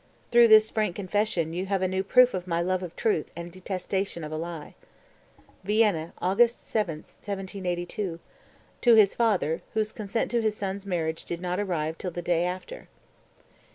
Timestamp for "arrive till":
11.59-12.09